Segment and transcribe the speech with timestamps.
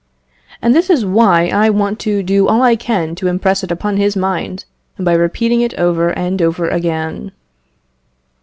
[0.63, 3.97] And this is why I want to do all I can to impress it upon
[3.97, 4.65] his mind,
[4.99, 7.31] by repeating it over and over again.